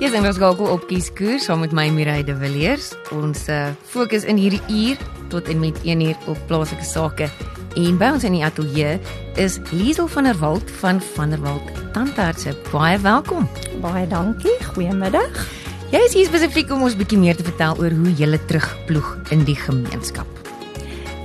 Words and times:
Hier 0.00 0.08
is 0.08 0.16
ons 0.16 0.38
gago 0.40 0.64
op 0.72 0.86
kieskoers 0.88 1.44
saam 1.44 1.58
met 1.60 1.74
my 1.76 1.82
Mirai 1.92 2.22
de 2.24 2.32
Villiers. 2.40 2.86
Ons 3.12 3.42
uh, 3.52 3.66
fokus 3.84 4.22
in 4.24 4.38
hierdie 4.40 4.62
uur 4.72 5.02
tot 5.28 5.50
en 5.52 5.60
met 5.60 5.76
1 5.84 6.00
uur 6.06 6.30
op 6.32 6.40
plaaslike 6.48 6.86
sake. 6.88 7.28
En 7.76 7.98
by 8.00 8.08
ons 8.16 8.24
in 8.24 8.38
die 8.38 8.40
ateljee 8.40 8.94
is 9.36 9.58
Liesel 9.74 10.08
van 10.08 10.30
der 10.30 10.40
Walt 10.40 10.72
van 10.80 11.04
van 11.18 11.36
der 11.36 11.44
Walt 11.44 11.68
Tandartse. 11.92 12.56
Baie 12.70 12.96
welkom. 13.04 13.44
Baie 13.84 14.08
dankie. 14.08 14.56
Goeiemiddag. 14.72 15.44
Jy 15.92 16.00
is 16.08 16.16
hier 16.16 16.32
spesifiek 16.32 16.72
om 16.72 16.88
ons 16.88 16.96
bietjie 16.96 17.20
meer 17.20 17.36
te 17.36 17.44
vertel 17.44 17.76
oor 17.84 18.00
hoe 18.00 18.16
jy 18.16 18.40
terugploeg 18.48 19.14
in 19.36 19.44
die 19.44 19.60
gemeenskap. 19.68 20.44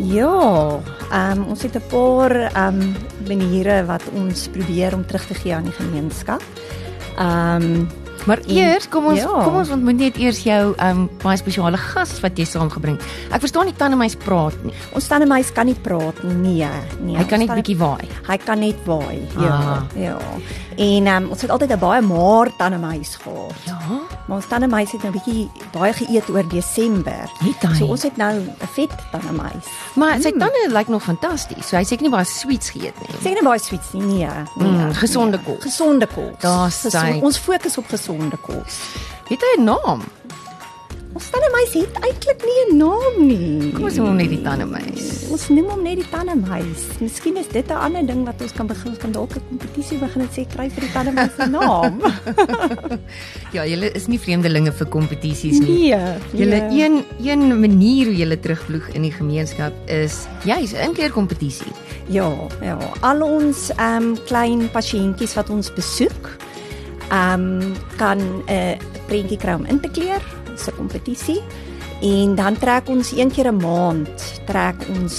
Ja, 0.03 0.35
um, 1.15 1.47
ons 1.47 1.63
het 1.63 1.79
'n 1.79 1.87
paar 1.87 2.51
um, 2.67 2.91
maniere 3.23 3.85
wat 3.87 4.03
ons 4.11 4.49
probeer 4.51 4.99
om 4.99 5.07
terug 5.07 5.31
te 5.31 5.33
gee 5.33 5.55
aan 5.55 5.71
die 5.71 5.79
gemeenskap. 5.79 6.43
Ehm 7.15 7.63
um, 7.63 8.03
Maar 8.25 8.41
eers, 8.49 8.89
kom 8.89 9.05
ons 9.11 9.19
ja. 9.21 9.29
kom 9.45 9.59
ons 9.59 9.69
ontmoet 9.69 9.99
net 9.99 10.17
eers 10.17 10.41
jou 10.45 10.73
um 10.81 11.05
baie 11.21 11.37
spesiale 11.37 11.77
gas 11.77 12.17
wat 12.23 12.39
jy 12.39 12.47
saamgebring. 12.49 12.97
Ek 13.29 13.43
verstaan 13.43 13.69
nie 13.69 13.75
tandemeis 13.77 14.17
praat 14.25 14.57
nie. 14.65 14.73
Ons 14.97 15.09
tandemeis 15.11 15.51
kan 15.53 15.69
nie 15.69 15.77
praat 15.77 16.21
nie. 16.25 16.33
Nee, 16.45 16.69
nee. 17.05 17.17
Hy 17.19 17.25
kan 17.29 17.43
net 17.43 17.53
bietjie 17.53 17.77
waai. 17.77 18.05
Hy 18.25 18.37
kan 18.41 18.61
net 18.63 18.81
waai. 18.89 19.21
Ja. 19.37 19.53
Ah. 19.55 19.97
Ja. 19.99 20.17
En 20.75 21.07
um, 21.07 21.29
ons 21.31 21.41
het 21.41 21.51
altyd 21.53 21.71
'n 21.71 21.79
baie 21.79 22.01
maar 22.01 22.49
tandemeis 22.57 23.15
gehad. 23.21 23.53
Ja. 23.65 23.79
Maar 24.27 24.37
ons 24.37 24.47
tandemeis 24.47 24.91
het 24.91 25.01
nou 25.01 25.11
bietjie 25.13 25.49
baie 25.71 25.93
geëet 25.93 26.29
oor 26.29 26.47
Desember. 26.49 27.29
So 27.77 27.85
ons 27.85 28.03
het 28.03 28.17
nou 28.17 28.33
'n 28.39 28.67
vet 28.73 28.91
tandemeis. 29.11 29.65
Maar 29.95 30.21
sy 30.21 30.31
mm. 30.33 30.39
tande 30.39 30.67
lyk 30.69 30.87
nog 30.87 31.03
fantasties. 31.03 31.67
So 31.67 31.77
hy 31.77 31.83
seker 31.83 32.01
nie 32.01 32.11
baie 32.11 32.25
sweets 32.25 32.69
geëet 32.69 32.95
nie. 32.99 33.15
Seker 33.21 33.33
nie 33.41 33.49
baie 33.49 33.59
sweets 33.59 33.91
nie. 33.93 34.03
Nee. 34.03 34.27
nee 34.55 34.69
mm, 34.69 34.93
gesonde 34.93 35.37
nee. 35.37 35.45
kos. 35.45 35.63
Gesonde 35.63 36.07
kos. 36.07 36.39
Daar's 36.39 37.21
ons 37.21 37.37
fokus 37.37 37.77
op 37.77 37.87
gesonde 38.15 38.37
kos. 38.41 38.79
Het 39.29 39.41
hy 39.41 39.61
'n 39.61 39.63
naam? 39.63 40.01
Ons 41.15 41.29
tandemeis 41.31 41.71
het 41.71 41.95
eintlik 42.03 42.41
nie 42.43 42.63
'n 42.67 42.77
naam 42.77 43.27
nie. 43.27 43.71
Kom 43.71 43.83
ons 43.83 43.95
noem 43.95 44.07
hom 44.07 44.17
net 44.17 44.29
die 44.29 44.41
tandemeis. 44.41 45.29
Ons 45.31 45.47
noem 45.47 45.69
hom 45.69 45.81
net 45.81 45.95
die 45.95 46.09
tandemeis. 46.09 46.81
Miskien 46.99 47.37
is 47.37 47.47
dit 47.47 47.67
'n 47.69 47.71
ander 47.71 48.05
ding 48.05 48.25
wat 48.25 48.41
ons 48.41 48.51
kan 48.51 48.67
begin 48.67 48.91
ons 48.91 48.97
kan 48.99 49.11
dalk 49.11 49.35
'n 49.35 49.41
kompetisie 49.47 49.97
begin 49.97 50.21
en 50.21 50.27
sê 50.27 50.45
kry 50.45 50.69
vir 50.69 50.81
die 50.81 50.91
tandemeis 50.91 51.31
'n 51.37 51.51
naam. 51.51 52.01
ja, 53.55 53.65
julle 53.65 53.91
is 53.95 54.07
nie 54.07 54.19
vreemdelinge 54.19 54.71
vir 54.71 54.87
kompetisies 54.87 55.59
nie. 55.59 55.95
Nee. 55.95 56.17
Julle 56.33 56.67
nee. 56.67 56.83
een 56.83 57.05
een 57.23 57.59
manier 57.59 58.05
hoe 58.05 58.15
julle 58.15 58.39
terugvloeg 58.39 58.89
in 58.93 59.01
die 59.01 59.11
gemeenskap 59.11 59.73
is 59.87 60.27
juis 60.43 60.73
'n 60.73 60.83
inkeer 60.89 61.11
kompetisie. 61.11 61.71
Ja, 62.07 62.29
ja. 62.61 62.77
Al 62.99 63.21
ons 63.21 63.71
ehm 63.77 64.03
um, 64.03 64.17
klein 64.25 64.69
pasiëntjies 64.71 65.33
wat 65.33 65.49
ons 65.49 65.73
besoek, 65.73 66.35
um, 67.11 67.73
kan 67.97 68.17
'n 68.17 68.43
uh, 68.49 68.77
prentjie 69.07 69.37
kry 69.37 69.53
om 69.53 69.65
in 69.65 69.79
te 69.79 69.89
kleur 69.89 70.21
se 70.55 70.71
kompetisie. 70.71 71.41
En 72.01 72.35
dan 72.35 72.57
trek 72.57 72.89
ons 72.89 73.11
een 73.11 73.31
keer 73.31 73.51
'n 73.51 73.57
maand 73.57 74.41
trek 74.45 74.75
ons 74.89 75.15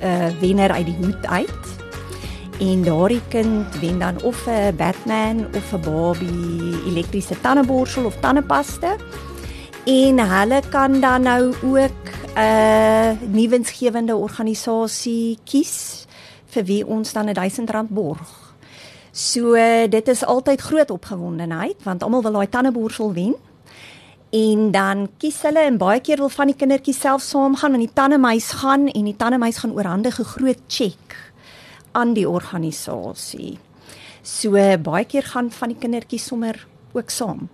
'n 0.00 0.04
uh, 0.04 0.26
eh, 0.26 0.32
wenner 0.40 0.70
uit 0.70 0.86
die 0.86 0.96
hoed 1.00 1.26
uit. 1.26 1.64
En 2.58 2.82
daardie 2.82 3.22
kind 3.28 3.78
wen 3.80 3.98
dan 3.98 4.22
of 4.22 4.46
'n 4.46 4.76
Batman 4.76 5.46
of 5.54 5.72
'n 5.72 5.80
Barbie 5.80 6.84
elektriese 6.86 7.40
tandeborsel 7.40 8.04
of 8.04 8.16
tandepasta 8.20 8.96
en 9.84 10.18
hulle 10.18 10.62
kan 10.70 11.00
dan 11.00 11.22
nou 11.22 11.54
ook 11.62 12.02
'n 12.34 12.40
uh, 12.40 13.10
nuwensgewende 13.32 14.16
organisasie 14.16 15.38
kies 15.44 16.06
vir 16.46 16.64
wie 16.64 16.86
ons 16.86 17.12
dan 17.12 17.28
'n 17.28 17.32
1000 17.34 17.70
rand 17.70 17.88
borg. 17.88 18.47
So 19.18 19.58
dit 19.90 20.08
is 20.08 20.24
altyd 20.24 20.60
groot 20.60 20.90
opgewondenheid 20.94 21.82
want 21.82 22.02
almal 22.06 22.22
wil 22.22 22.36
daai 22.38 22.48
tandeborsel 22.48 23.12
wen 23.16 23.34
en 24.30 24.68
dan 24.70 25.08
kies 25.18 25.40
hulle 25.42 25.64
en 25.66 25.78
baie 25.80 25.98
keer 26.04 26.20
wil 26.22 26.30
van 26.30 26.52
die 26.52 26.54
kindertjies 26.60 27.00
self 27.02 27.24
saamgaan 27.26 27.74
en 27.74 27.82
die 27.82 27.94
tandemeis 27.98 28.52
gaan 28.60 28.86
en 28.86 29.08
die 29.08 29.16
tandemeis 29.18 29.58
gaan 29.58 29.74
oorhandig 29.74 30.20
'n 30.20 30.30
groot 30.34 30.60
cheque 30.68 31.18
aan 31.92 32.12
die 32.14 32.28
organisasie. 32.28 33.58
So 34.22 34.50
baie 34.78 35.04
keer 35.04 35.22
gaan 35.22 35.50
van 35.50 35.68
die 35.68 35.78
kindertjies 35.78 36.26
sommer 36.26 36.66
ook 36.92 37.10
saam. 37.10 37.48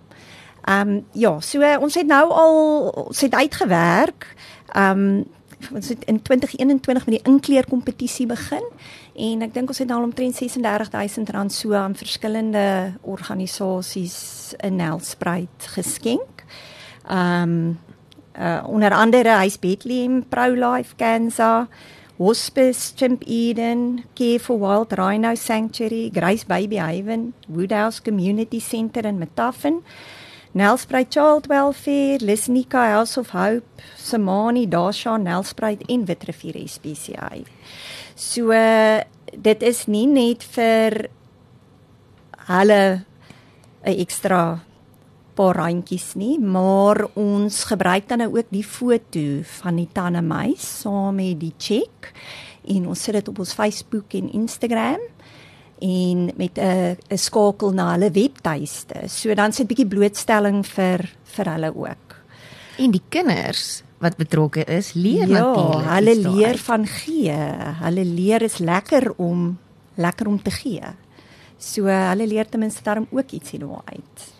Ehm 0.65 0.89
um, 0.89 1.05
ja, 1.11 1.39
so 1.39 1.61
ons 1.79 1.95
het 1.95 2.07
nou 2.07 2.29
al 2.29 2.89
ons 2.89 3.21
het 3.21 3.33
uitgewerk. 3.33 4.35
Ehm 4.73 4.99
um, 4.99 5.25
ons 5.73 5.89
het 5.89 6.03
in 6.05 6.21
2021 6.21 7.05
met 7.05 7.15
die 7.17 7.31
inkleer 7.31 7.65
kompetisie 7.69 8.25
begin 8.29 8.63
en 9.15 9.41
ek 9.41 9.53
dink 9.55 9.71
ons 9.71 9.81
het 9.81 9.89
nou 9.89 10.01
omtrent 10.03 10.35
36000 10.35 11.29
rand 11.35 11.53
so 11.53 11.73
aan 11.73 11.95
verskillende 11.95 12.93
organisasies 13.01 14.53
in 14.59 14.75
Nelspruit 14.81 15.69
geskenk. 15.77 16.45
Ehm 17.07 17.49
um, 17.49 17.79
uh, 18.39 18.63
onder 18.67 18.91
andere 18.91 19.37
hy's 19.39 19.59
Bethlehem 19.59 20.23
Pro-Life 20.27 20.95
Cancer, 20.95 21.67
Hospice 22.17 22.93
Chimp 22.95 23.23
Eden, 23.27 24.03
Care 24.13 24.39
for 24.39 24.59
Wild 24.59 24.93
Rhino 24.93 25.35
Sanctuary, 25.35 26.09
Grace 26.13 26.45
Baby 26.45 26.75
Haven, 26.75 27.33
Woodhouse 27.47 28.01
Community 28.01 28.59
Centre 28.59 29.07
in 29.07 29.17
Metaffen. 29.17 29.83
Nelspruit 30.55 31.11
Child 31.11 31.49
Welfare, 31.49 32.19
Lisnika 32.19 32.93
House 32.93 33.17
of 33.17 33.31
Hope, 33.31 33.67
Samani 33.97 34.65
Dasha 34.69 35.17
Nelspruit 35.17 35.81
en 35.89 36.05
Witrifuur 36.07 36.55
SPCA. 36.63 37.43
So 38.15 38.53
uh, 38.55 39.01
dit 39.35 39.65
is 39.67 39.81
nie 39.91 40.05
net 40.07 40.45
vir 40.55 41.09
hulle 42.47 43.03
'n 43.83 43.99
ekstra 43.99 44.63
paar 45.35 45.59
randjies 45.59 46.15
nie, 46.15 46.39
maar 46.39 47.03
ons 47.19 47.63
gebruik 47.67 48.07
dan 48.07 48.23
nou 48.23 48.37
ook 48.37 48.47
die 48.49 48.63
foto 48.63 49.43
van 49.59 49.75
die 49.75 49.89
tandemeis 49.91 50.63
saam 50.79 51.19
met 51.19 51.39
die 51.39 51.53
check 51.59 52.13
en 52.63 52.87
ons 52.87 53.03
sit 53.03 53.13
dit 53.13 53.27
op 53.27 53.39
ons 53.43 53.53
Facebook 53.53 54.15
en 54.15 54.31
Instagram 54.31 55.03
en 55.79 56.31
met 56.35 56.57
'n 56.57 56.97
'n 57.09 57.17
skakel 57.17 57.71
na 57.71 57.91
hulle 57.91 58.11
webtuiste. 58.11 59.07
So 59.07 59.33
dan 59.33 59.51
sit 59.51 59.65
'n 59.65 59.67
bietjie 59.67 59.87
blootstelling 59.87 60.65
vir 60.65 61.09
vir 61.23 61.45
hulle 61.45 61.75
ook. 61.75 62.15
En 62.77 62.91
die 62.91 63.03
kinders 63.09 63.83
wat 63.97 64.17
betrokke 64.17 64.63
is, 64.63 64.93
leer 64.93 65.27
ja, 65.27 65.39
natuurlik. 65.39 65.85
Ja, 65.85 65.93
hulle 65.93 66.15
leer 66.15 66.57
van 66.57 66.87
gee. 66.87 67.37
Hulle 67.81 68.05
leer 68.05 68.41
is 68.41 68.57
lekker 68.57 69.13
om 69.17 69.57
lekker 69.95 70.27
om 70.27 70.41
te 70.41 70.51
gee. 70.51 70.83
So 71.57 71.87
hulle 71.87 72.27
leer 72.27 72.49
ten 72.49 72.59
minste 72.59 72.83
daarom 72.83 73.07
ook 73.11 73.31
ietsie 73.31 73.59
daaruit. 73.59 74.33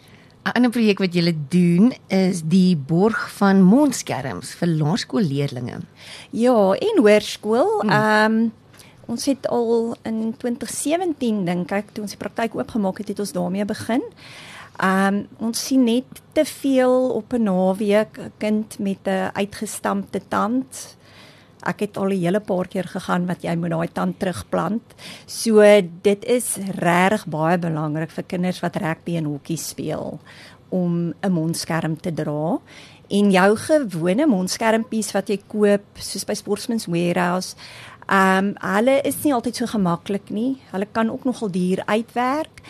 'n 0.46 0.52
ander 0.53 0.69
projek 0.69 1.00
wat 1.02 1.13
julle 1.13 1.34
doen 1.50 1.94
is 2.07 2.44
die 2.46 2.75
borg 2.78 3.31
van 3.40 3.63
mondskerms 3.66 4.53
vir 4.59 4.67
laerskoolleerdlinge. 4.67 5.79
Ja, 6.29 6.73
en 6.73 7.02
hoërskool. 7.02 7.81
Hmm. 7.81 7.90
Ehm 7.90 8.31
um, 8.31 8.52
ons 9.07 9.25
het 9.25 9.47
al 9.47 9.95
in 10.03 10.33
2017 10.38 11.45
dink 11.45 11.71
ek 11.71 11.93
toe 11.93 12.03
ons 12.03 12.11
die 12.11 12.19
praktyk 12.19 12.55
oopgemaak 12.55 12.97
het, 12.97 13.07
het 13.07 13.19
ons 13.19 13.31
daarmee 13.31 13.66
begin. 13.66 14.03
Ehm 14.75 15.16
um, 15.16 15.27
ons 15.39 15.66
sien 15.67 15.83
net 15.83 16.05
te 16.33 16.45
veel 16.45 17.09
op 17.09 17.33
'n 17.33 17.43
naweek 17.43 18.17
'n 18.19 18.31
kind 18.38 18.79
met 18.79 19.07
'n 19.07 19.31
uitgestampte 19.33 20.21
tand 20.27 20.97
ek 21.66 21.79
het 21.85 21.97
al 21.97 22.13
'n 22.13 22.21
hele 22.21 22.39
paar 22.39 22.67
keer 22.67 22.88
gegaan 22.88 23.25
wat 23.25 23.41
jy 23.41 23.55
moet 23.55 23.69
daai 23.69 23.91
tand 23.93 24.19
terugplant. 24.19 24.83
So 25.25 25.61
dit 26.01 26.25
is 26.25 26.57
regtig 26.77 27.25
baie 27.27 27.57
belangrik 27.57 28.11
vir 28.11 28.23
kinders 28.23 28.59
wat 28.59 28.75
rugby 28.75 29.17
en 29.17 29.25
hokkie 29.25 29.57
speel 29.57 30.19
om 30.69 31.13
'n 31.22 31.31
mondskerm 31.31 31.97
te 32.01 32.13
dra. 32.13 32.59
En 33.07 33.31
jou 33.31 33.55
gewone 33.55 34.25
mondskermpies 34.25 35.11
wat 35.11 35.27
jy 35.27 35.39
koop 35.47 35.83
soos 35.93 36.25
by 36.25 36.33
Sportsman's 36.33 36.85
Warehouse, 36.85 37.55
ehm 38.05 38.45
um, 38.45 38.55
hulle 38.75 39.01
is 39.01 39.23
nie 39.23 39.33
altyd 39.33 39.55
so 39.55 39.66
gemaklik 39.66 40.29
nie. 40.29 40.57
Hulle 40.71 40.88
kan 40.91 41.09
ook 41.09 41.23
nogal 41.23 41.49
duur 41.51 41.81
uitwerk. 41.85 42.61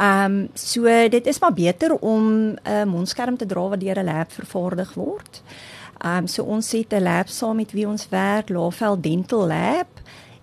Ehm 0.00 0.24
um, 0.24 0.48
so 0.54 1.08
dit 1.08 1.26
is 1.26 1.40
maar 1.40 1.52
beter 1.52 1.94
om 1.94 2.56
'n 2.62 2.88
mondskerm 2.88 3.36
te 3.36 3.46
dra 3.46 3.68
wat 3.68 3.80
deur 3.80 3.98
'n 3.98 4.04
lab 4.04 4.32
vervaardig 4.32 4.94
word. 4.94 5.42
Ehm 5.98 6.16
um, 6.16 6.26
so 6.26 6.42
ons 6.42 6.72
het 6.72 6.92
'n 6.92 7.02
lab 7.02 7.28
saam 7.28 7.56
met 7.56 7.72
wie 7.72 7.88
ons 7.88 8.08
werk, 8.08 8.48
Laveld 8.48 9.02
Dental 9.02 9.46
Lab 9.46 9.88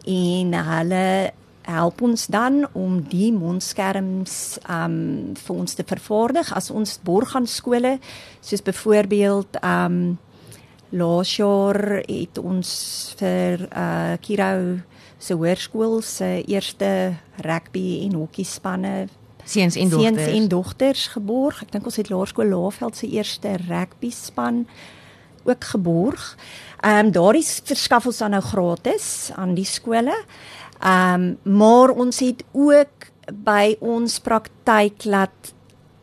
en 0.05 0.53
hulle 0.53 1.31
help 1.61 2.01
ons 2.01 2.27
dan 2.27 2.67
om 2.71 3.01
die 3.09 3.33
mondskerms 3.33 4.57
ehm 4.63 4.83
um, 4.83 5.35
vir 5.35 5.55
ons 5.55 5.73
te 5.73 5.83
vervaardig 5.85 6.53
as 6.55 6.71
ons 6.71 6.99
borg 7.03 7.35
aan 7.35 7.47
skole 7.47 7.99
soos 8.41 8.61
byvoorbeeld 8.61 9.61
ehm 9.61 9.85
um, 9.85 10.17
laas 10.89 11.35
jaar 11.37 12.01
het 12.05 12.39
ons 12.41 12.69
vir 13.19 13.67
uh 13.69 14.17
Kiro 14.21 14.79
se 15.19 15.35
hoërskool 15.35 15.99
se 16.01 16.43
eerste 16.47 17.15
rugby 17.43 18.05
en 18.05 18.15
hokkie 18.21 18.47
spanne 18.47 19.09
seuns 19.43 19.75
en 19.75 19.89
dogters 19.89 20.23
seuns 20.23 20.37
en 20.37 20.47
dogters 20.47 21.07
geborg. 21.15 21.61
Ek 21.65 21.73
dink 21.73 21.89
ons 21.89 21.99
het 21.99 22.09
Laerskool 22.09 22.51
Laveld 22.53 22.97
se 22.97 23.09
eerste 23.09 23.57
rugby 23.67 24.11
span 24.13 24.65
ook 25.43 25.69
geborg. 25.73 26.35
Ehm 26.81 27.05
um, 27.05 27.11
daardie 27.11 27.45
verskaf 27.45 28.05
ons 28.05 28.17
dan 28.17 28.35
nou 28.37 28.43
gratis 28.43 29.31
aan 29.35 29.53
die 29.57 29.67
skole. 29.67 30.15
Ehm 30.79 31.35
um, 31.43 31.57
maar 31.59 31.89
ons 31.89 32.19
het 32.19 32.43
ook 32.51 33.09
by 33.33 33.75
ons 33.79 34.19
praktyk 34.19 35.05
laat 35.05 35.53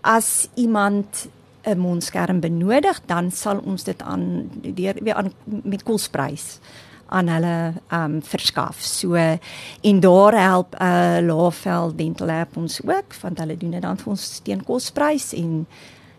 as 0.06 0.48
iemand 0.54 1.26
'n 1.66 1.78
mondskerm 1.78 2.40
benodig, 2.40 3.00
dan 3.06 3.30
sal 3.30 3.58
ons 3.64 3.84
dit 3.84 4.02
aan 4.02 4.50
deur 4.54 4.94
weer 5.02 5.14
aan 5.14 5.32
met 5.44 5.82
kosprys 5.82 6.58
aan 7.06 7.28
hulle 7.28 7.72
um 7.92 8.22
verskaf. 8.22 8.80
So 8.82 9.14
en 9.80 10.00
daar 10.00 10.34
help 10.40 10.74
'n 10.74 10.82
uh, 10.82 11.18
Laveld 11.26 11.98
Dental 11.98 12.26
Lab 12.26 12.56
ons 12.56 12.80
ook 12.82 13.14
want 13.20 13.38
hulle 13.38 13.56
doen 13.56 13.70
dit 13.70 13.82
dan 13.82 13.96
vir 13.96 14.10
ons 14.10 14.40
teen 14.42 14.64
kosprys 14.64 15.32
en 15.32 15.66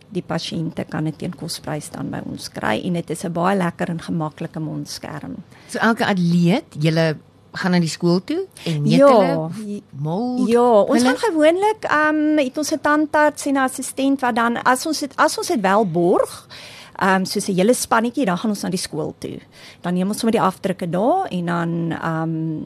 die 0.10 0.24
pasiënte 0.24 0.86
kan 0.88 1.04
dit 1.04 1.18
teen 1.18 1.36
kosprys 1.36 1.90
dan 1.92 2.10
by 2.10 2.22
ons 2.26 2.50
kry 2.50 2.80
en 2.84 2.94
dit 2.94 3.10
is 3.10 3.24
'n 3.24 3.32
baie 3.32 3.58
lekker 3.58 3.90
en 3.90 4.02
gemaklike 4.02 4.60
mondskerm. 4.60 5.36
So 5.68 5.80
elke 5.80 6.06
atleet, 6.06 6.66
julle 6.80 7.18
gaan 7.52 7.72
na 7.72 7.80
die 7.80 7.90
skool 7.90 8.24
toe 8.24 8.46
en 8.66 8.82
meet 8.82 8.98
ja, 9.00 9.08
hulle 9.08 9.82
mold. 9.92 10.50
Ja, 10.50 10.82
ons 10.82 11.02
hulle? 11.02 11.16
gaan 11.16 11.32
gewoonlik 11.32 11.84
ehm 11.84 12.16
um, 12.16 12.38
het 12.38 12.58
ons 12.58 12.72
'n 12.72 12.80
tandarts 12.82 13.46
en 13.46 13.54
'n 13.54 13.58
assistent 13.58 14.22
wat 14.22 14.36
dan 14.36 14.62
as 14.64 14.86
ons 14.86 15.00
dit 15.00 15.16
as 15.16 15.38
ons 15.38 15.48
dit 15.48 15.62
wel 15.62 15.92
borg 15.92 16.48
ehm 16.98 17.22
um, 17.22 17.26
soos 17.26 17.48
'n 17.48 17.56
hele 17.56 17.74
spannetjie 17.74 18.26
dan 18.26 18.38
gaan 18.38 18.50
ons 18.50 18.64
na 18.64 18.70
die 18.70 18.80
skool 18.80 19.14
toe. 19.20 19.40
Dan 19.82 19.94
neem 19.94 20.08
ons 20.08 20.20
sommer 20.20 20.32
die 20.32 20.42
afdrukke 20.42 20.90
daar 20.90 21.28
en 21.30 21.46
dan 21.46 21.92
ehm 21.92 22.22
um, 22.22 22.66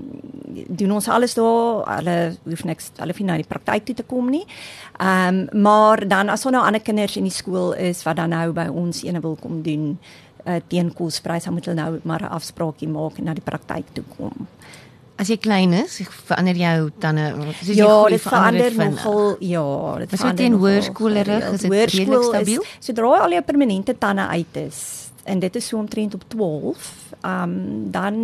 doen 0.68 0.92
ons 0.92 1.08
alles 1.08 1.34
daar. 1.34 1.98
Hulle 1.98 2.36
hoef 2.44 2.64
niks 2.64 2.92
hulle 2.96 3.12
hoef 3.12 3.20
nie 3.20 3.28
na 3.28 3.36
die 3.36 3.48
praktyk 3.48 3.86
toe 3.86 3.96
te 3.96 4.04
kom 4.04 4.30
nie. 4.30 4.46
Ehm 5.00 5.48
um, 5.52 5.62
maar 5.62 6.08
dan 6.08 6.30
as 6.30 6.46
ons 6.46 6.54
nou 6.54 6.66
ander 6.66 6.82
kinders 6.82 7.18
in 7.18 7.24
die 7.24 7.38
skool 7.42 7.74
is 7.74 8.04
wat 8.04 8.16
dan 8.16 8.30
nou 8.30 8.52
by 8.52 8.68
ons 8.68 9.04
ene 9.04 9.20
wil 9.20 9.36
kom 9.36 9.62
doen 9.62 9.98
uh, 10.46 10.60
teen 10.68 10.94
kosprys, 10.94 11.44
dan 11.44 11.54
moet 11.54 11.66
hulle 11.66 11.82
nou 11.82 12.00
maar 12.04 12.22
'n 12.22 12.34
afspraakie 12.38 12.88
maak 12.88 13.18
en 13.18 13.24
na 13.24 13.34
die 13.34 13.44
praktyk 13.44 13.86
toe 13.94 14.04
kom. 14.18 14.48
As 15.22 15.30
jy 15.30 15.38
klein 15.38 15.74
is, 15.78 16.00
verander 16.26 16.58
jou 16.58 16.90
tande 17.04 17.28
soos 17.60 17.76
ja, 17.78 17.86
jy 17.86 17.86
groei 17.86 18.20
verander 18.24 18.78
nogal 18.80 19.36
ja, 19.46 19.66
dit 20.02 20.16
verander 20.16 20.40
teen 20.40 20.58
hoërskoolerig 20.64 21.46
is 21.52 21.66
dit 21.68 21.76
redelik 21.76 22.26
stabiel. 22.26 22.66
Is, 22.66 22.88
sodra 22.90 23.12
al 23.28 23.36
jou 23.38 23.44
permanente 23.46 23.94
tande 24.02 24.26
uit 24.34 24.58
is 24.64 24.82
en 25.30 25.44
dit 25.44 25.60
is 25.60 25.68
so 25.68 25.78
omtrent 25.78 26.16
op 26.18 26.24
12, 26.34 26.88
um, 27.22 27.54
dan 27.94 28.18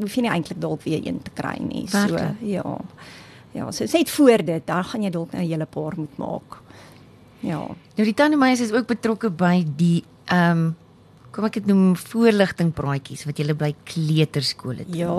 hoef 0.00 0.16
jy 0.16 0.24
nie 0.26 0.32
eintlik 0.32 0.58
dalk 0.62 0.82
weer 0.82 1.06
een 1.06 1.22
te 1.22 1.30
kry 1.34 1.56
nie. 1.62 1.86
So 1.90 2.18
ja. 2.42 2.76
Ja, 3.54 3.70
so 3.74 3.86
sê 3.90 4.02
dit 4.02 4.10
voor 4.10 4.44
dit, 4.46 4.66
dan 4.66 4.84
gaan 4.84 5.02
jy 5.02 5.10
dalk 5.10 5.32
'n 5.34 5.46
hele 5.46 5.66
paar 5.66 5.94
moet 5.96 6.16
maak. 6.18 6.58
Ja. 7.40 7.66
Nou 7.96 8.04
die 8.04 8.14
tandemeisie 8.14 8.66
is 8.66 8.72
ook 8.72 8.86
betrokke 8.86 9.30
by 9.30 9.66
die 9.76 10.04
ehm 10.26 10.50
um, 10.50 10.76
kom 11.34 11.46
ek 11.46 11.60
dit 11.60 11.68
noem 11.70 11.94
voorligting 11.98 12.72
praatjies 12.74 13.24
wat 13.28 13.38
jy 13.38 13.54
by 13.54 13.70
kleuterskole 13.88 14.84
doen. 14.86 14.98
Ja. 14.98 15.16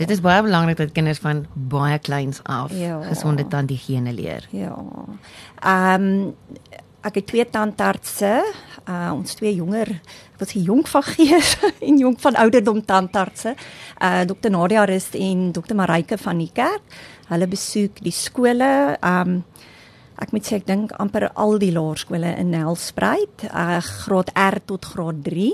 Dit 0.00 0.12
is 0.12 0.22
baie 0.24 0.42
belangrik 0.44 0.80
dat 0.80 0.94
kinders 0.96 1.22
van 1.24 1.44
baie 1.54 1.98
kleins 2.02 2.42
af 2.44 2.72
ja. 2.76 3.00
gesonde 3.08 3.46
tandhigiëne 3.48 4.12
leer. 4.16 4.48
Ja. 4.52 4.76
Ehm 5.62 6.08
um, 6.08 6.80
ek 7.02 7.16
het 7.18 7.26
twee 7.32 7.42
tandartse, 7.50 8.30
uh, 8.86 9.10
ons 9.10 9.34
twee 9.34 9.50
jonger, 9.56 9.88
wat 10.38 10.52
se 10.52 10.60
jong 10.62 10.84
van 10.86 11.02
gees 11.02 11.56
en 11.88 11.96
jong 11.98 12.14
van 12.22 12.38
ouderdom 12.44 12.78
tandartse, 12.86 13.56
uh 13.98 14.20
Dr 14.30 14.52
Nadia 14.54 14.84
Rust 14.86 15.16
en 15.18 15.48
Dr 15.52 15.74
Marike 15.74 16.18
van 16.18 16.38
die 16.38 16.50
kerk. 16.54 17.00
Hulle 17.26 17.48
besoek 17.50 17.98
die 18.06 18.14
skole, 18.14 18.70
ehm 19.00 19.34
um, 19.34 19.42
ek 20.18 20.32
moet 20.32 20.46
sê 20.46 20.56
ek 20.60 20.66
dink 20.66 20.92
amper 20.98 21.30
al 21.34 21.58
die 21.58 21.72
laerskole 21.72 22.36
in 22.38 22.50
Nelspruit, 22.50 23.46
uh 23.48 23.80
graad 23.80 24.32
R 24.36 24.60
tot 24.66 24.84
graad 24.84 25.22
3 25.24 25.52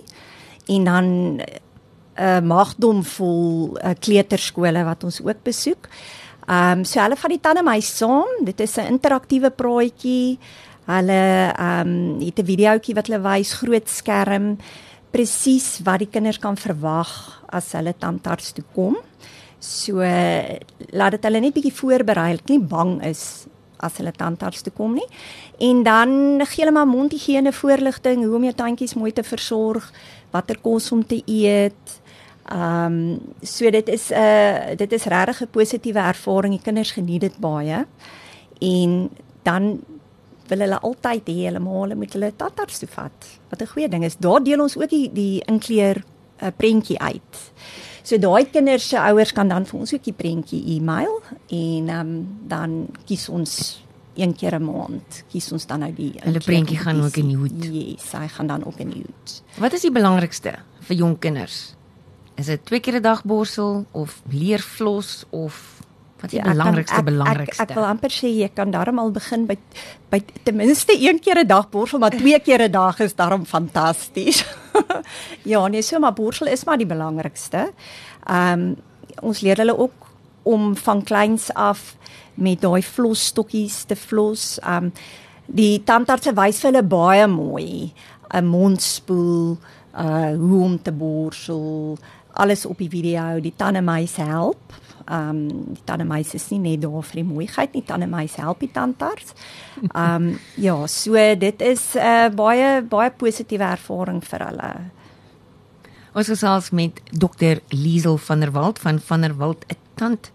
en 0.68 0.84
dan 0.84 1.04
'n 1.38 1.42
uh, 2.18 2.40
magdom 2.40 3.04
vol 3.04 3.76
uh, 3.78 3.94
kleuterskole 3.98 4.84
wat 4.84 5.04
ons 5.04 5.20
ook 5.22 5.42
besoek. 5.42 5.88
Ehm 6.48 6.78
um, 6.78 6.84
so 6.84 7.00
hulle 7.00 7.16
vat 7.16 7.30
die 7.30 7.40
tande 7.44 7.62
my 7.62 7.80
saam. 7.80 8.44
Dit 8.44 8.60
is 8.60 8.76
'n 8.76 8.90
interaktiewe 8.96 9.50
praatjie. 9.50 10.38
Hulle 10.86 11.52
ehm 11.52 11.88
um, 11.88 12.20
het 12.20 12.38
'n 12.38 12.44
videoetjie 12.44 12.94
wat 12.94 13.06
hulle 13.06 13.22
wys, 13.22 13.52
groot 13.52 13.88
skerm, 13.88 14.58
presies 15.10 15.80
wat 15.84 15.98
die 15.98 16.10
kinders 16.10 16.38
kan 16.38 16.56
verwag 16.56 17.42
as 17.48 17.72
hulle 17.72 17.94
tandarts 17.98 18.52
toe 18.52 18.64
kom. 18.74 18.96
So 19.58 20.00
laat 20.90 21.10
dit 21.10 21.24
hulle 21.24 21.40
net 21.40 21.54
bietjie 21.54 21.74
voorberei, 21.74 22.38
nie 22.48 22.60
bang 22.60 23.02
is 23.04 23.46
as 23.78 23.96
hulle 24.00 24.12
tandarts 24.12 24.62
toe 24.62 24.72
kom 24.72 24.94
nie. 24.94 25.06
En 25.58 25.82
dan 25.82 26.10
gee 26.46 26.64
hulle 26.64 26.74
maar 26.74 26.90
mondhygiëne 26.90 27.52
voorligting, 27.52 28.24
hoe 28.24 28.36
om 28.36 28.44
jou 28.48 28.54
tandjies 28.54 28.94
mooi 28.94 29.12
te 29.12 29.22
versorg, 29.22 29.92
watter 30.30 30.58
kos 30.62 30.92
om 30.92 31.06
te 31.06 31.22
eet. 31.26 32.00
Ehm 32.48 32.84
um, 32.84 33.18
so 33.42 33.70
dit 33.70 33.88
is 33.88 34.10
'n 34.10 34.14
uh, 34.14 34.76
dit 34.76 34.92
is 34.92 35.04
regtig 35.04 35.42
'n 35.42 35.50
positiewe 35.50 35.98
ervaring. 35.98 36.54
Die 36.54 36.62
kinders 36.62 36.90
geniet 36.90 37.20
dit 37.20 37.38
baie. 37.38 37.86
En 38.58 39.10
dan 39.42 39.80
wil 40.46 40.58
hulle 40.58 40.80
altyd 40.80 41.28
hê 41.28 41.44
hulle 41.44 41.58
maar 41.58 41.82
hulle 41.82 41.94
moet 41.94 42.12
hulle 42.12 42.32
tandarts 42.36 42.78
toe 42.78 42.88
vat. 42.88 43.26
Wat 43.50 43.62
'n 43.62 43.66
goeie 43.66 43.88
ding 43.88 44.04
is. 44.04 44.16
Daar 44.16 44.42
deel 44.42 44.60
ons 44.60 44.76
ook 44.76 44.90
die 44.90 45.10
die 45.12 45.42
inkleer 45.44 45.96
'n 45.96 46.04
uh, 46.44 46.46
eh, 46.46 46.52
prentjie 46.56 46.98
uit. 46.98 47.52
So 48.02 48.18
daai 48.18 48.50
kinders 48.50 48.88
se 48.88 48.98
ouers 48.98 49.32
kan 49.32 49.48
dan 49.48 49.66
vir 49.66 49.80
ons 49.80 49.92
ook 49.94 50.04
die 50.04 50.16
prentjie 50.16 50.62
e-mail 50.76 51.20
en 51.48 51.88
um, 51.88 52.14
dan 52.48 52.86
kies 53.06 53.28
ons 53.28 53.82
een 54.18 54.34
keer 54.34 54.58
'n 54.58 54.64
maand 54.64 55.24
kies 55.30 55.52
ons 55.52 55.66
dan 55.66 55.80
nou 55.80 55.92
die 55.94 56.12
hulle 56.20 56.40
prentjie 56.40 56.78
gaan 56.78 57.02
ook 57.04 57.16
in 57.16 57.28
die 57.28 57.36
hoed. 57.36 57.64
Yes, 57.64 58.12
hy 58.12 58.28
gaan 58.28 58.46
dan 58.46 58.64
ook 58.64 58.78
in 58.78 58.90
die 58.90 59.02
hoed. 59.06 59.42
Wat 59.58 59.72
is 59.72 59.80
die 59.80 59.92
belangrikste 59.92 60.54
vir 60.80 60.96
jong 60.96 61.18
kinders? 61.18 61.74
Is 62.34 62.46
dit 62.46 62.64
twee 62.64 62.80
keer 62.80 62.94
'n 62.98 63.02
dag 63.02 63.24
borsel 63.24 63.86
of 63.90 64.22
leerflos 64.30 65.24
of 65.30 65.82
wat 66.20 66.32
is 66.32 66.38
die 66.38 66.38
ja, 66.38 66.50
belangrikste 66.50 66.94
kan, 66.94 67.06
ek, 67.06 67.10
belangrikste? 67.10 67.62
Ek, 67.62 67.70
ek 67.70 67.76
wil 67.76 67.84
amper 67.84 68.10
sê 68.10 68.26
jy 68.26 68.50
kan 68.54 68.70
darm 68.70 68.98
al 68.98 69.10
begin 69.10 69.46
by 69.46 69.56
by 70.10 70.22
ten 70.42 70.56
minste 70.56 70.92
een 70.98 71.18
keer 71.20 71.38
'n 71.38 71.46
dag 71.46 71.70
borsel, 71.70 71.98
maar 71.98 72.10
twee 72.10 72.38
keer 72.40 72.62
'n 72.62 72.70
dag 72.70 73.00
is 73.00 73.14
darm 73.14 73.44
fantasties. 73.44 74.44
ja, 75.52 75.66
nee, 75.68 75.82
so 75.82 75.98
maar 75.98 76.12
borsel 76.12 76.46
is 76.46 76.64
maar 76.64 76.78
die 76.78 76.88
belangrikste. 76.88 77.70
Ehm 78.26 78.60
um, 78.60 78.76
ons 79.18 79.40
leer 79.40 79.56
hulle 79.58 79.74
ook 79.78 80.06
om 80.42 80.76
van 80.76 81.02
kleins 81.02 81.48
af 81.54 81.96
met 82.34 82.60
daai 82.60 82.82
flosstokkies 82.82 83.82
te 83.84 83.96
flos. 83.96 84.58
Ehm 84.58 84.90
um, 84.90 84.92
die 85.46 85.82
tandarts 85.84 86.28
wys 86.36 86.60
vir 86.60 86.70
hulle 86.70 86.84
baie 86.84 87.26
mooi 87.26 87.92
'n 88.34 88.44
mondspoel, 88.44 89.56
uh 89.96 90.34
hoe 90.36 90.62
om 90.62 90.82
te 90.82 90.92
borsel, 90.92 91.96
alles 92.32 92.66
op 92.66 92.78
die 92.78 92.90
video. 92.90 93.40
Die 93.40 93.54
tande 93.56 93.80
my 93.80 94.06
help. 94.16 94.74
Ehm 95.08 95.28
um, 95.28 95.72
die 95.72 95.84
tande 95.88 96.04
my 96.04 96.20
is 96.20 96.50
nie 96.50 96.58
net 96.60 96.82
daar 96.82 97.02
vir 97.02 97.22
die 97.22 97.24
mooiheid 97.24 97.72
nie, 97.72 97.82
tande 97.82 98.06
my 98.06 98.26
help 98.36 98.60
die 98.60 98.72
tandarts. 98.72 99.32
Ehm 99.94 100.28
um, 100.28 100.38
ja, 100.66 100.76
so 100.86 101.14
dit 101.34 101.62
is 101.62 101.94
'n 101.94 101.98
uh, 101.98 102.28
baie 102.28 102.82
baie 102.82 103.10
positiewe 103.10 103.64
ervaring 103.64 104.22
vir 104.24 104.46
hulle. 104.46 104.72
Ons 106.14 106.28
gesels 106.28 106.70
met 106.70 107.00
dokter 107.12 107.60
Liesel 107.70 108.18
van 108.18 108.40
der 108.40 108.52
Walt 108.52 108.78
van 108.78 109.00
van 109.00 109.20
der 109.20 109.36
Walt 109.36 109.64
'n 109.68 109.76
tand 109.94 110.32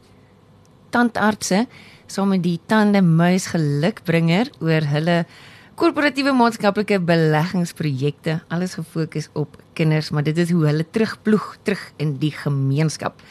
tandartse 0.90 1.68
saam 2.08 2.30
met 2.30 2.44
die 2.44 2.60
tande 2.66 3.02
muis 3.02 3.46
gelukbringer 3.46 4.50
oor 4.60 4.82
hulle 4.82 5.26
korporatiewe 5.76 6.34
maatskaplike 6.34 7.00
beleggingsprojekte 7.00 8.42
alles 8.48 8.74
gefokus 8.74 9.30
op 9.34 9.58
kinders 9.74 10.10
maar 10.10 10.24
dit 10.24 10.38
is 10.38 10.52
hoe 10.52 10.66
hulle 10.66 10.86
terugploeg 10.90 11.58
terug 11.64 11.92
in 11.98 12.18
die 12.18 12.32
gemeenskap. 12.32 13.22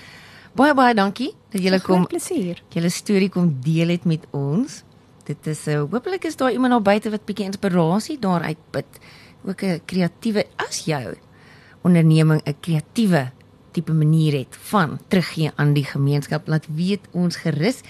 Baie 0.55 0.75
baie 0.75 0.95
dankie 0.95 1.33
dat 1.53 1.63
julle 1.63 1.81
kom. 1.81 2.07
Plesier. 2.07 2.63
Julle 2.73 2.91
storie 2.91 3.29
kom 3.33 3.51
deel 3.65 3.89
het 3.95 4.05
met 4.09 4.25
ons. 4.31 4.83
Dit 5.29 5.47
is 5.47 5.67
uh, 5.71 5.83
hopelik 5.85 6.25
is 6.25 6.37
daar 6.37 6.53
iemand 6.53 6.73
daar 6.73 6.83
buite 6.83 7.13
wat 7.13 7.25
bietjie 7.29 7.47
inspirasie 7.47 8.19
daaruit 8.19 8.59
put. 8.71 8.99
Ook 9.45 9.63
'n 9.63 9.81
kreatiewe 9.85 10.47
as 10.57 10.85
jou 10.85 11.15
onderneming 11.83 12.41
'n 12.45 12.57
kreatiewe 12.61 13.31
tipe 13.73 13.93
manier 13.93 14.33
het 14.33 14.57
van 14.57 14.99
teruggee 15.09 15.51
aan 15.57 15.73
die 15.73 15.85
gemeenskap, 15.85 16.49
laat 16.49 16.67
weet 16.75 17.01
ons 17.11 17.37
gerus 17.37 17.81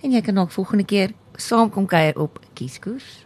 en 0.00 0.12
jy 0.12 0.20
kan 0.20 0.34
dalk 0.34 0.50
volgende 0.50 0.84
keer 0.84 1.12
saam 1.34 1.70
kom 1.70 1.86
kuier 1.86 2.18
op 2.18 2.40
Kieskoers. 2.52 3.24